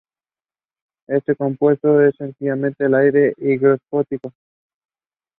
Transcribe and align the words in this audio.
Este 1.05 1.35
compuesto 1.35 2.01
es 2.03 2.15
sensible 2.15 2.73
al 2.79 2.95
aire 2.95 3.35
e 3.37 3.51
higroscópico. 3.53 4.33